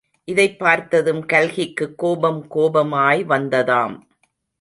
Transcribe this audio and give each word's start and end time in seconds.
இதைப் 0.23 0.59
பார்த்ததும் 0.59 1.25
கல்கிக்கு 1.25 1.95
கோபம் 1.95 2.47
கோபமாய் 2.55 3.25
வந்ததாம். 3.25 3.99